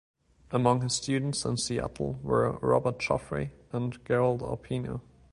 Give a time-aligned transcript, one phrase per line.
[0.49, 5.01] Among his students in Seattle were Robert Joffrey and Gerald Arpino.